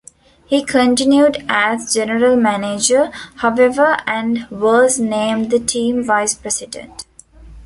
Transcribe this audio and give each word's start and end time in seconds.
He 0.47 0.63
continued 0.63 1.45
as 1.47 1.93
general 1.93 2.35
manager, 2.35 3.11
however, 3.35 3.99
and 4.07 4.47
was 4.49 4.97
named 4.99 5.51
the 5.51 5.59
team 5.59 6.03
vice 6.03 6.33
president. 6.33 7.05